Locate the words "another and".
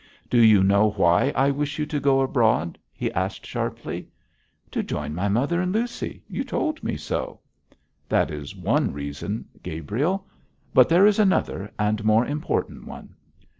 11.19-12.03